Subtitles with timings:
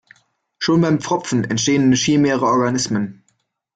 [0.57, 3.23] Schon beim Pfropfen entstehen chimäre Organismen.